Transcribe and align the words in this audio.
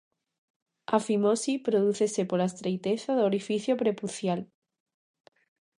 A 0.95 0.97
fimose 1.05 1.53
prodúcese 1.67 2.21
pola 2.29 2.49
estreiteza 2.51 3.11
do 3.13 3.23
orificio 3.29 3.73
prepucial. 3.81 4.39